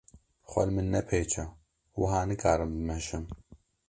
Xwe 0.49 0.61
li 0.65 0.71
min 0.75 0.87
nepêçe 0.95 1.43
wiha 1.99 2.21
nikarim 2.29 2.71
bimeşim. 2.75 3.23